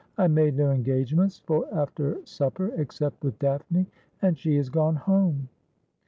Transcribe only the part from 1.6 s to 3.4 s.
after supper, except with